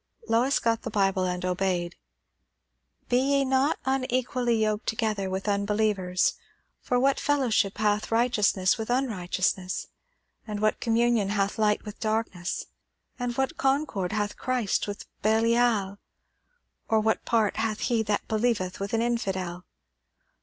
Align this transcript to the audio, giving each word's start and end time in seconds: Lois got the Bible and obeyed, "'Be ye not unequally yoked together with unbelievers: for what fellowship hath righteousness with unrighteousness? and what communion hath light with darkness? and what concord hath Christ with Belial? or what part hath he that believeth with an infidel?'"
Lois 0.27 0.57
got 0.57 0.81
the 0.81 0.89
Bible 0.89 1.25
and 1.25 1.45
obeyed, 1.45 1.95
"'Be 3.07 3.17
ye 3.19 3.45
not 3.45 3.77
unequally 3.85 4.55
yoked 4.59 4.87
together 4.87 5.29
with 5.29 5.47
unbelievers: 5.47 6.33
for 6.81 6.99
what 6.99 7.19
fellowship 7.19 7.77
hath 7.77 8.09
righteousness 8.11 8.79
with 8.79 8.89
unrighteousness? 8.89 9.89
and 10.47 10.59
what 10.59 10.79
communion 10.79 11.29
hath 11.29 11.59
light 11.59 11.85
with 11.85 11.99
darkness? 11.99 12.65
and 13.19 13.37
what 13.37 13.57
concord 13.57 14.11
hath 14.11 14.35
Christ 14.37 14.87
with 14.87 15.05
Belial? 15.21 15.99
or 16.89 16.99
what 16.99 17.23
part 17.23 17.57
hath 17.57 17.81
he 17.81 18.01
that 18.01 18.27
believeth 18.27 18.79
with 18.79 18.95
an 18.95 19.03
infidel?'" 19.03 19.65